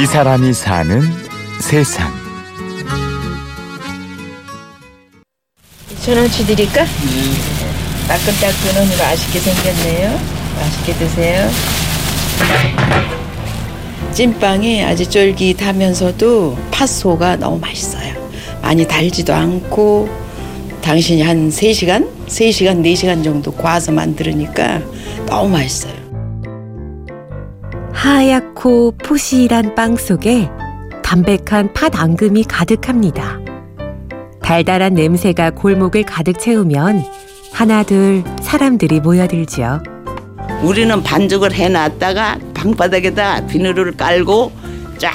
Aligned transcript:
이 0.00 0.06
사람이 0.06 0.52
사는 0.52 1.02
세상. 1.60 2.12
천 6.00 6.16
원치 6.16 6.46
드릴까? 6.46 6.84
따끈따끈하니 8.06 8.96
맛있게 8.96 9.40
생겼네요. 9.40 10.20
맛있게 10.60 10.92
드세요. 10.94 11.50
찐빵이 14.12 14.84
아주 14.84 15.10
쫄깃하면서도 15.10 16.56
팥소가 16.70 17.34
너무 17.34 17.58
맛있어요. 17.58 18.14
많이 18.62 18.86
달지도 18.86 19.34
않고 19.34 20.08
당신이 20.80 21.22
한 21.22 21.48
3시간? 21.48 22.08
3시간, 22.28 22.84
4시간 22.84 23.24
정도 23.24 23.50
구워서 23.50 23.90
만들으니까 23.90 24.80
너무 25.26 25.48
맛있어요. 25.48 25.97
하얗고 27.98 28.92
포실한 28.92 29.74
빵 29.74 29.96
속에 29.96 30.48
담백한 31.02 31.72
팥 31.72 32.00
앙금이 32.00 32.44
가득합니다. 32.44 33.40
달달한 34.40 34.94
냄새가 34.94 35.50
골목을 35.50 36.04
가득 36.04 36.38
채우면 36.38 37.04
하나둘 37.52 38.22
사람들이 38.40 39.00
모여들지요. 39.00 39.82
우리는 40.62 41.02
반죽을 41.02 41.52
해놨다가 41.52 42.38
방바닥에다 42.54 43.46
비누를 43.48 43.96
깔고 43.96 44.52
쫙 44.98 45.12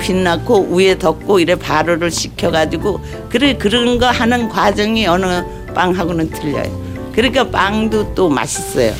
빛났고 0.00 0.74
위에 0.74 0.98
덮고 0.98 1.38
이래 1.38 1.54
발효를 1.54 2.10
시켜가지고 2.10 2.98
그래 3.28 3.58
그런 3.58 3.98
거 3.98 4.06
하는 4.06 4.48
과정이 4.48 5.06
어느 5.06 5.44
빵하고는 5.74 6.30
틀려요. 6.30 7.12
그러니까 7.12 7.50
빵도 7.50 8.14
또 8.14 8.30
맛있어요. 8.30 8.94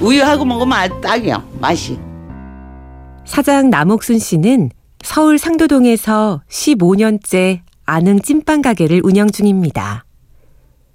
우유하고 0.00 0.44
먹으면 0.44 0.72
아주 0.72 1.00
딱이요 1.00 1.42
맛이. 1.58 2.05
사장 3.26 3.70
남옥순 3.70 4.18
씨는 4.18 4.70
서울 5.02 5.38
상도동에서 5.38 6.42
15년째 6.48 7.60
아능 7.84 8.20
찐빵 8.20 8.62
가게를 8.62 9.02
운영 9.04 9.30
중입니다. 9.30 10.04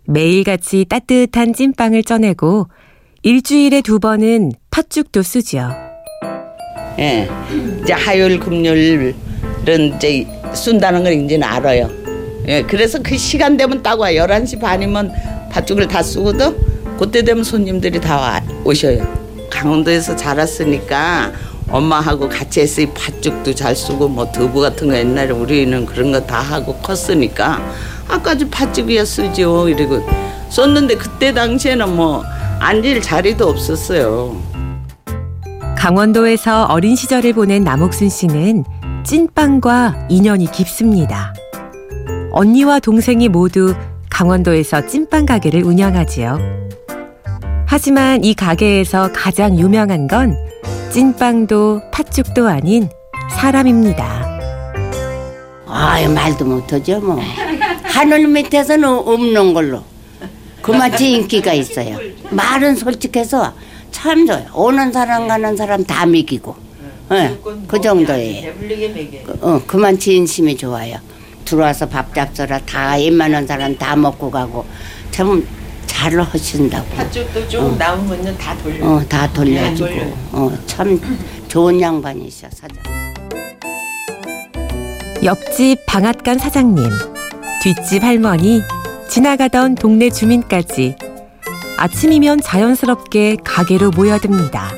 매일같이 0.06 0.86
따뜻한 0.90 1.54
찐빵을 1.54 2.04
쪄내고 2.04 2.68
일주일에 3.22 3.82
두 3.82 4.00
번은 4.00 4.52
팥죽도 4.72 5.22
쓰지요. 5.22 5.72
예. 7.00 7.30
이제 7.84 7.94
화요일 7.94 8.40
금요일은 8.40 9.14
이제 9.96 10.26
쏜다는 10.54 11.04
걸 11.04 11.14
이제는 11.14 11.48
알아요. 11.48 11.90
예. 12.48 12.64
그래서 12.64 13.00
그 13.02 13.18
시간 13.18 13.56
되면 13.56 13.84
딱 13.84 14.00
와. 14.00 14.12
11시 14.12 14.60
반이면 14.60 15.14
팥죽을 15.52 15.88
다 15.88 16.02
쓰거든. 16.02 16.58
그때 16.98 17.24
되면 17.24 17.44
손님들이 17.44 18.00
다 18.00 18.18
와, 18.18 18.42
오셔요. 18.64 19.06
강원도에서 19.50 20.16
자랐으니까 20.16 21.32
엄마하고 21.72 22.28
같이 22.30 22.62
이 22.62 22.86
팥죽도 22.88 23.56
잘 23.56 23.76
쓰고 23.76 24.08
뭐 24.08 24.32
두부 24.32 24.60
같은 24.62 24.90
거 24.90 24.96
옛날에 24.96 25.32
우리는 25.32 25.86
그런 25.86 26.12
거 26.12 26.22
다 26.22 26.40
하고 26.40 26.76
컸으니까 26.76 27.60
아까지 28.08 28.50
팥죽이야 28.50 29.06
쓰죠. 29.06 29.68
이러고 29.70 30.02
썼는데 30.50 30.96
그때 30.96 31.34
당시에는 31.34 31.96
뭐 31.96 32.24
앉을 32.60 33.02
자리도 33.02 33.48
없었어요. 33.48 34.36
강원도에서 35.78 36.66
어린 36.66 36.96
시절을 36.96 37.34
보낸 37.34 37.64
남옥순 37.64 38.10
씨는 38.10 38.64
찐빵과 39.04 40.08
인연이 40.10 40.52
깊습니다. 40.52 41.34
언니와 42.32 42.80
동생이 42.80 43.30
모두 43.30 43.74
강원도에서 44.10 44.86
찐빵 44.86 45.26
가게를 45.26 45.64
운영하지요. 45.64 46.38
하지만 47.66 48.24
이 48.24 48.34
가게에서 48.36 49.12
가장 49.14 49.58
유명한 49.58 50.08
건 50.08 50.38
찐빵도 50.92 51.84
팥죽도 51.92 52.48
아닌 52.50 52.90
사람입니다. 53.32 54.40
아유 55.66 56.10
말도 56.10 56.44
못하죠 56.44 57.00
뭐. 57.00 57.18
하늘 57.84 58.28
밑에서는 58.28 58.84
없는 58.88 59.54
걸로. 59.54 59.84
그만치 60.62 61.14
인기가 61.14 61.54
있어요. 61.54 61.98
말은 62.30 62.76
솔직해서 62.76 63.54
참 63.92 64.26
좋아요. 64.26 64.46
오는 64.54 64.92
사람 64.92 65.30
가는 65.30 65.56
사람 65.56 65.86
다 65.86 66.06
먹이고. 66.06 66.56
예, 67.14 67.38
그 67.68 67.80
정도예요. 67.80 68.54
그, 69.26 69.40
어, 69.42 69.62
그만치 69.66 70.16
인심이 70.16 70.58
좋아요. 70.58 70.98
들어와서 71.46 71.88
밥 71.88 72.14
잡숴라. 72.14 72.66
다 72.66 72.96
웬만한 72.96 73.48
사람 73.48 73.78
다 73.78 73.96
먹고 73.96 74.30
가고. 74.30 74.66
참 75.12 75.46
잘 76.02 76.20
하신다고 76.20 76.90
팥죽도 76.96 77.48
좀 77.48 77.78
남으면 77.78 78.36
다 78.36 78.58
돌려. 78.58 78.84
어, 78.84 79.04
다 79.08 79.32
돌려주고. 79.32 80.18
어, 80.32 80.52
참 80.66 81.00
좋은 81.48 81.80
양반이셔 81.80 82.48
사장 82.50 82.76
옆집 85.24 85.86
방앗간 85.86 86.40
사장님, 86.40 86.90
뒷집 87.62 88.04
할머니, 88.04 88.64
지나가던 89.10 89.76
동네 89.76 90.10
주민까지 90.10 90.96
아침이면 91.78 92.42
자연스럽게 92.42 93.38
가게로 93.44 93.92
모여듭니다. 93.92 94.72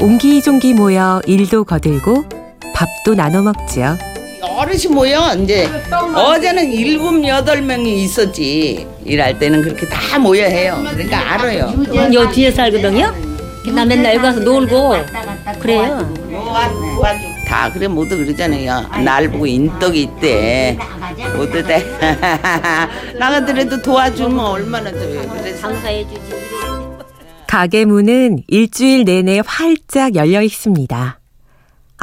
옹기종기 0.00 0.72
모여 0.72 1.20
일도 1.26 1.64
거들고 1.64 2.24
밥도 2.74 3.14
나눠 3.14 3.42
먹지요. 3.42 3.98
어르신 4.44 4.94
모여 4.94 5.34
이제 5.42 5.68
어제는 6.14 6.72
일곱 6.72 7.26
여덟 7.26 7.62
명이 7.62 8.02
있었지. 8.04 8.86
일할 9.04 9.38
때는 9.38 9.62
그렇게 9.62 9.86
다 9.88 10.18
모여 10.18 10.44
해요. 10.44 10.82
그러니까 10.92 11.34
알아요. 11.34 11.74
요 12.14 12.30
뒤에 12.30 12.50
살거든요. 12.50 13.14
나 13.74 13.84
맨날 13.84 14.14
여기 14.14 14.22
가서 14.22 14.40
놀고. 14.40 14.94
그래요. 15.60 16.14
다 17.46 17.70
그래 17.72 17.86
모두 17.86 18.16
그러잖아요. 18.16 18.86
날 19.04 19.30
보고 19.30 19.46
인덕이 19.46 20.02
있대. 20.02 20.78
모두 21.36 21.62
다. 21.62 21.78
나가더라도 23.18 23.80
도와주면 23.80 24.38
얼마나 24.38 24.90
좋아요. 24.90 25.28
그래서. 25.38 25.60
장사해주지. 25.60 26.34
가게 27.46 27.84
문은 27.84 28.38
일주일 28.48 29.04
내내 29.04 29.40
활짝 29.46 30.16
열려 30.16 30.42
있습니다. 30.42 31.20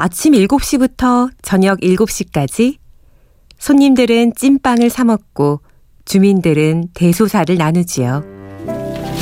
아침 0.04 0.34
7시부터 0.34 1.30
저녁 1.44 1.80
7시까지 1.80 2.78
손님들은 3.60 4.34
찐빵을 4.36 4.90
사 4.90 5.04
먹고 5.04 5.62
주민들은 6.06 6.86
대소사를 6.96 7.56
나누지요. 7.56 8.24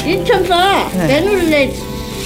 인천서 0.05 0.55
메뉴를 0.95 1.69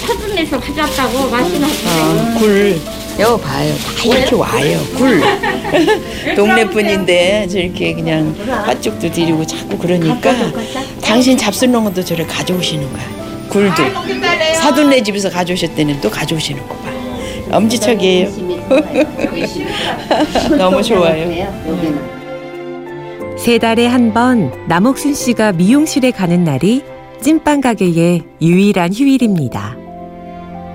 사둔에서 0.06 0.60
가져왔다고 0.60 1.32
맛있는 1.32 1.68
어, 1.68 2.38
굴. 2.38 2.80
여기 3.20 3.42
봐요. 3.42 3.74
다 3.74 4.04
이렇게 4.06 4.36
와요. 4.36 4.80
굴. 4.98 5.20
동네 6.38 6.70
분인데 6.70 7.48
저렇게 7.48 7.96
그냥 7.96 8.36
팥죽도 8.46 9.12
드리고 9.12 9.48
자꾸 9.48 9.80
그러니까 9.80 10.32
당신 11.02 11.36
잡수는 11.36 11.84
것도 11.86 12.06
저를 12.06 12.28
가져오시는 12.28 12.88
거야. 12.94 13.50
굴도. 13.50 13.84
사돈네 14.62 15.02
집에서 15.02 15.32
가져오셨더니 15.32 16.00
또 16.02 16.12
가져오시는 16.12 16.62
거 16.68 16.76
봐. 16.76 16.93
엄지척이에요. 17.58 18.30
너무 20.58 20.82
좋아요. 20.84 21.28
세 23.38 23.58
달에 23.58 23.88
한 23.88 24.14
번 24.14 24.52
남옥순 24.68 25.14
씨가 25.14 25.54
미용실에 25.54 26.12
가는 26.12 26.44
날이 26.44 26.84
찐빵 27.22 27.62
가게의 27.62 28.24
유일한 28.42 28.94
휴일입니다. 28.94 29.76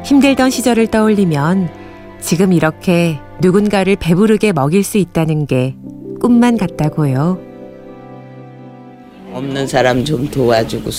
힘들던 0.04 0.50
시절을 0.50 0.88
떠올리면 0.88 1.68
지금 2.20 2.52
이렇게 2.52 3.18
누군가를 3.40 3.96
배부르게 3.96 4.52
먹일 4.52 4.82
수 4.82 4.98
있다는 4.98 5.46
게 5.46 5.76
꿈만 6.20 6.56
같다고요. 6.56 7.38
없는 9.32 9.66
사람 9.66 10.04
좀 10.04 10.28
도와주고 10.30 10.90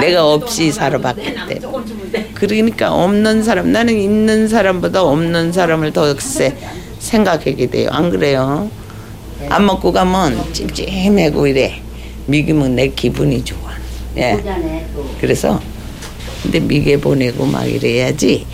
내가 0.00 0.32
없이 0.32 0.70
살아봤기 0.72 1.34
때문에 1.48 2.27
그러니까 2.38 2.94
없는 2.94 3.42
사람 3.42 3.72
나는 3.72 3.98
있는 3.98 4.46
사람보다 4.46 5.02
없는 5.02 5.52
사람을 5.52 5.92
더 5.92 6.14
글쎄 6.14 6.56
생각하게 7.00 7.66
돼요. 7.66 7.88
안 7.90 8.10
그래요? 8.10 8.70
안 9.48 9.66
먹고 9.66 9.92
가면 9.92 10.52
찜찜하고 10.52 11.48
이래. 11.48 11.82
미기면 12.26 12.76
내 12.76 12.88
기분이 12.88 13.44
좋아. 13.44 13.70
예. 14.16 14.38
그래서 15.20 15.60
근데 16.42 16.60
미개 16.60 17.00
보내고 17.00 17.44
막 17.46 17.64
이래야지. 17.64 18.46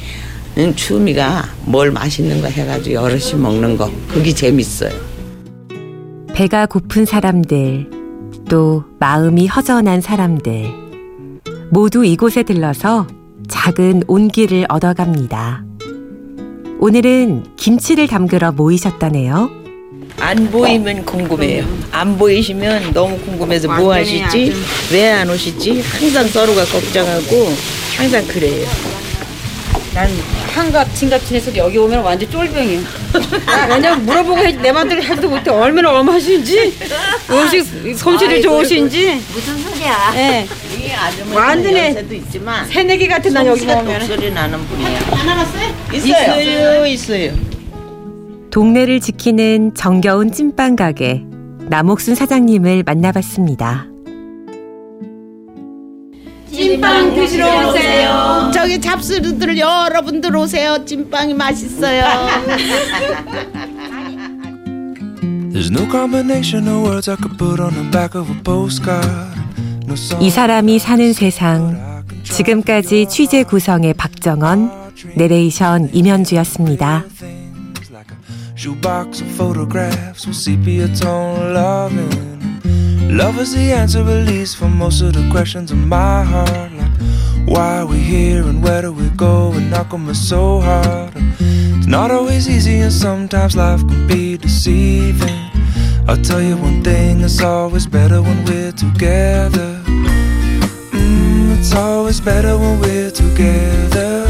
응, 0.57 0.75
추미가 0.75 1.45
뭘 1.65 1.91
맛있는 1.91 2.41
거 2.41 2.47
해가지고 2.47 2.95
여럿이 2.95 3.35
먹는 3.35 3.77
거. 3.77 3.91
그게 4.09 4.33
재밌어요. 4.33 4.93
배가 6.33 6.67
고픈 6.67 7.05
사람들, 7.05 7.91
또 8.49 8.85
마음이 8.99 9.47
허전한 9.47 10.01
사람들, 10.01 10.65
모두 11.71 12.05
이곳에 12.05 12.45
들러서 12.45 13.07
작은 13.65 14.03
온기를 14.09 14.67
얻어갑니다. 14.69 15.65
오늘은 16.81 17.45
김치를 17.57 18.07
담그러 18.09 18.53
모이셨다네요. 18.53 19.51
안 20.21 20.51
보이면 20.51 21.07
궁금해요. 21.07 21.65
안 21.91 22.19
보이시면 22.19 22.93
너무 22.93 23.17
궁금해서 23.21 23.69
뭐 23.75 23.95
하시지? 23.95 24.53
왜 24.93 25.11
안 25.13 25.31
오시지? 25.31 25.81
항상 25.81 26.29
서로가 26.29 26.63
걱정하고 26.67 27.55
항상 27.97 28.27
그래요. 28.27 28.67
난 29.95 30.11
한갑 30.55 30.95
진갑진해서도 30.95 31.57
여기 31.57 31.79
오면 31.79 32.01
완전 32.03 32.29
쫄병이야. 32.31 32.81
왜냐면 33.71 34.05
물어보고 34.05 34.39
해, 34.41 34.53
내 34.53 34.73
맘대로 34.73 35.03
해도 35.03 35.27
못해 35.31 35.51
얼마나 35.51 35.99
엄하신지 36.01 36.75
음식 37.31 37.97
솜씨를 37.97 38.43
좋으신지 38.43 39.23
무슨 39.33 39.57
소리야? 39.59 40.47
예. 40.95 40.97
이 40.97 40.97
아주머니 40.97 41.37
완전히 41.37 41.79
연세도 41.79 42.15
있지만 42.15 42.67
새내기 42.67 43.09
같은 43.09 43.33
난 43.35 43.47
여기 43.47 43.65
오면 43.65 43.85
독소리 43.85 44.33
나는 44.33 44.65
분이야. 44.67 45.01
하나 45.13 45.35
났어요? 45.37 45.75
있어요. 45.93 46.87
있어요. 46.87 47.33
동네를 48.51 49.01
지키는 49.01 49.75
정겨운 49.75 50.31
찐빵 50.31 50.77
가게 50.77 51.25
남옥순 51.69 52.15
사장님을 52.15 52.85
만나봤습니다. 52.85 53.87
찐빵 56.53 57.15
드시러 57.17 57.69
오세요. 57.69 58.51
저기 58.55 58.81
잡수들 58.81 59.59
여러분들 59.59 60.37
오세요. 60.37 60.85
찐빵이 60.85 61.35
맛있어요. 61.35 62.05
There's 65.53 65.71
no 65.71 65.89
combination 65.91 66.69
of 66.69 66.85
words 66.89 67.09
I 67.09 67.17
could 67.17 67.37
put 67.39 67.61
on 67.61 67.75
the 67.75 67.91
back 67.91 68.15
of 68.15 68.31
a 68.31 68.43
postcard. 68.43 69.44
이 70.21 70.31
사람이 70.31 70.79
사는 70.79 71.13
세상 71.13 72.03
지금까지 72.23 73.07
취재 73.09 73.43
구성의 73.43 73.95
박정원 73.95 74.71
내레이션 75.17 75.91
임현주였습니다. 75.93 77.05
shoebox 78.57 79.21
of 79.21 79.29
photographs 79.35 80.27
with 80.27 80.37
sepia 80.37 80.89
tone 80.95 81.53
loving. 81.53 82.25
Love 83.11 83.39
is 83.39 83.53
the 83.53 83.73
answer, 83.73 84.01
at 84.01 84.27
least, 84.27 84.57
for 84.57 84.69
most 84.69 85.03
of 85.03 85.13
the 85.13 85.29
questions 85.31 85.71
in 85.71 85.87
my 85.87 86.25
heart. 86.25 86.73
Like, 86.73 86.97
why 87.47 87.79
are 87.81 87.87
we 87.87 87.99
here 87.99 88.43
and 88.43 88.63
where 88.63 88.81
do 88.81 88.93
we 88.93 89.11
go? 89.17 89.53
And 89.53 89.75
how 89.75 89.85
come 89.85 90.09
it's 90.09 90.19
so 90.19 90.61
hard? 90.61 91.13
It's 91.41 91.87
not 91.87 92.11
always 92.11 92.49
easy, 92.49 92.81
and 92.81 92.93
sometimes 92.93 93.55
life 93.55 93.87
can 93.87 94.07
be 94.07 94.39
deceiving. 94.39 95.51
I'll 96.09 96.23
tell 96.23 96.41
you 96.41 96.57
one 96.57 96.83
thing, 96.83 97.21
it's 97.21 97.43
always 97.43 97.87
better 97.87 98.23
when 98.23 98.45
we're 98.47 98.73
together. 98.73 99.74
It's 101.67 101.75
always 101.75 102.21
better 102.21 102.59
when 102.59 102.79
we're 102.79 103.11
together. 103.11 104.27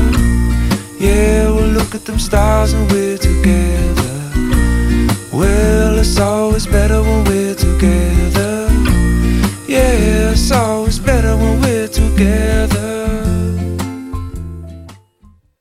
Yeah, 1.01 1.51
we'll 1.51 1.67
look 1.67 1.93
at 1.93 2.05
them 2.05 2.21
stars 2.21 2.75
and 2.75 2.89
we're 2.93 3.19
together. 3.19 3.74